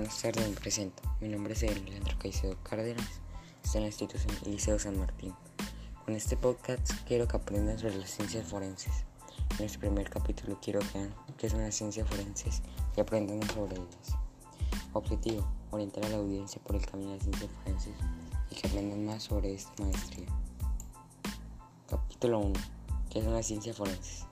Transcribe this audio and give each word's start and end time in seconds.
buenas 0.00 0.22
tardes, 0.22 0.48
me 0.48 0.56
presento. 0.56 1.02
Mi 1.20 1.28
nombre 1.28 1.52
es 1.52 1.60
Leandro 1.60 2.16
Caicedo 2.18 2.56
Cárdenas, 2.62 3.20
estoy 3.62 3.80
en 3.80 3.82
la 3.82 3.88
institución 3.88 4.34
Liceo 4.46 4.78
San 4.78 4.98
Martín. 4.98 5.34
Con 6.06 6.14
este 6.16 6.38
podcast 6.38 6.90
quiero 7.06 7.28
que 7.28 7.36
aprendan 7.36 7.78
sobre 7.78 7.96
las 7.96 8.08
ciencias 8.08 8.48
forenses. 8.48 9.04
En 9.58 9.66
este 9.66 9.78
primer 9.78 10.08
capítulo 10.08 10.58
quiero 10.62 10.80
que 10.80 11.00
vean 11.00 11.14
qué 11.36 11.50
son 11.50 11.60
las 11.60 11.74
ciencias 11.74 12.08
forenses 12.08 12.62
y 12.96 13.00
aprendan 13.02 13.46
sobre 13.50 13.76
ellas. 13.76 14.16
Objetivo, 14.94 15.46
orientar 15.70 16.06
a 16.06 16.08
la 16.08 16.16
audiencia 16.16 16.62
por 16.62 16.76
el 16.76 16.86
camino 16.86 17.10
de 17.10 17.16
las 17.16 17.24
ciencias 17.24 17.50
forenses 17.62 17.94
y 18.50 18.54
que 18.54 18.68
aprendan 18.68 19.04
más 19.04 19.24
sobre 19.24 19.52
esta 19.52 19.82
maestría. 19.82 20.28
Capítulo 21.90 22.38
1. 22.38 22.60
¿Qué 23.10 23.22
son 23.22 23.34
las 23.34 23.44
ciencias 23.44 23.76
forenses? 23.76 24.29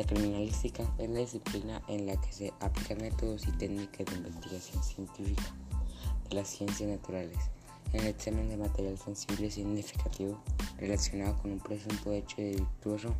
La 0.00 0.06
criminalística 0.06 0.82
es 0.96 1.10
la 1.10 1.18
disciplina 1.18 1.82
en 1.86 2.06
la 2.06 2.18
que 2.18 2.32
se 2.32 2.54
aplican 2.60 3.02
métodos 3.02 3.46
y 3.46 3.52
técnicas 3.52 4.06
de 4.06 4.16
investigación 4.16 4.82
científica 4.82 5.54
de 6.30 6.36
las 6.36 6.48
ciencias 6.48 6.88
naturales 6.88 7.36
en 7.92 8.00
el 8.00 8.06
examen 8.06 8.48
de 8.48 8.56
material 8.56 8.96
sensible 8.96 9.50
significativo 9.50 10.42
relacionado 10.78 11.36
con 11.42 11.52
un 11.52 11.60
presunto 11.60 12.12
hecho 12.12 12.36
delictuoso 12.38 13.14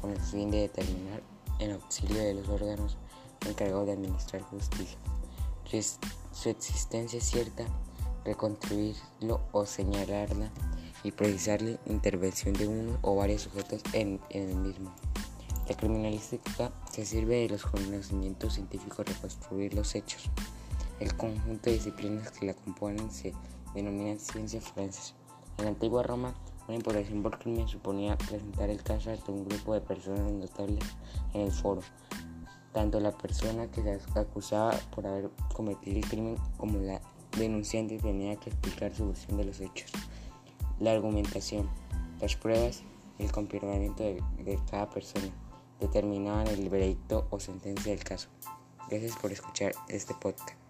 con 0.00 0.12
el 0.12 0.20
fin 0.20 0.52
de 0.52 0.58
determinar 0.58 1.20
en 1.58 1.72
auxilio 1.72 2.22
de 2.22 2.34
los 2.34 2.48
órganos 2.48 2.96
encargados 3.48 3.86
de 3.86 3.94
administrar 3.94 4.42
justicia 4.42 4.98
su 6.30 6.48
existencia 6.48 7.20
cierta, 7.20 7.66
reconstruirlo 8.24 9.40
o 9.50 9.66
señalarla 9.66 10.52
y 11.02 11.10
precisarle 11.10 11.80
intervención 11.86 12.54
de 12.54 12.68
uno 12.68 13.00
o 13.02 13.16
varios 13.16 13.42
sujetos 13.42 13.82
en, 13.94 14.20
en 14.30 14.48
el 14.48 14.56
mismo. 14.58 14.94
La 15.70 15.76
criminalística 15.76 16.72
se 16.90 17.06
sirve 17.06 17.42
de 17.42 17.50
los 17.50 17.62
conocimientos 17.62 18.54
científicos 18.54 19.06
reconstruir 19.06 19.72
los 19.72 19.94
hechos. 19.94 20.28
El 20.98 21.16
conjunto 21.16 21.70
de 21.70 21.76
disciplinas 21.76 22.32
que 22.32 22.46
la 22.46 22.54
componen 22.54 23.08
se 23.08 23.32
denominan 23.72 24.18
ciencias 24.18 24.64
forenses. 24.64 25.14
En 25.58 25.66
la 25.66 25.70
antigua 25.70 26.02
Roma, 26.02 26.34
una 26.66 26.74
imputación 26.74 27.22
por 27.22 27.38
crimen 27.38 27.68
suponía 27.68 28.18
presentar 28.18 28.68
el 28.68 28.82
caso 28.82 29.12
ante 29.12 29.30
un 29.30 29.44
grupo 29.44 29.72
de 29.74 29.80
personas 29.80 30.32
notables 30.32 30.82
en 31.34 31.42
el 31.42 31.52
foro. 31.52 31.82
Tanto 32.72 32.98
la 32.98 33.16
persona 33.16 33.70
que 33.70 33.80
se 33.80 34.18
acusaba 34.18 34.72
por 34.92 35.06
haber 35.06 35.30
cometido 35.54 35.98
el 35.98 36.04
crimen 36.08 36.36
como 36.56 36.80
la 36.80 37.00
denunciante 37.38 37.96
tenía 37.98 38.34
que 38.34 38.50
explicar 38.50 38.92
su 38.92 39.06
versión 39.06 39.36
de 39.36 39.44
los 39.44 39.60
hechos. 39.60 39.92
La 40.80 40.90
argumentación, 40.90 41.70
las 42.20 42.34
pruebas 42.34 42.82
y 43.20 43.22
el 43.22 43.30
confirmamiento 43.30 44.02
de, 44.02 44.20
de 44.44 44.58
cada 44.68 44.90
persona 44.90 45.30
determinaban 45.80 46.46
el 46.46 46.68
veredicto 46.68 47.26
o 47.30 47.40
sentencia 47.40 47.92
del 47.92 48.04
caso. 48.04 48.28
Gracias 48.88 49.16
por 49.16 49.32
escuchar 49.32 49.72
este 49.88 50.14
podcast. 50.14 50.69